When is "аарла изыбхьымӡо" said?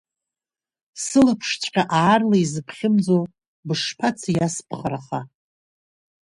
1.99-3.17